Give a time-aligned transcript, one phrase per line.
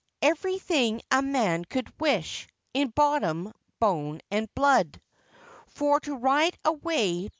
[0.23, 4.99] everything a man could wish, in bottom, bone, and blood.
[5.67, 7.29] For to ride away, &c.